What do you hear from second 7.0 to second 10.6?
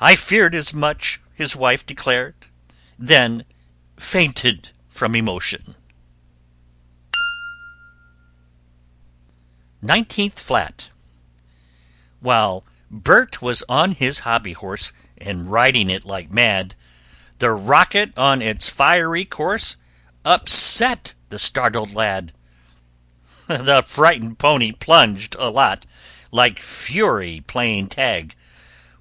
[Illustration: EIGHTEENTH FLAT] NINETEENTH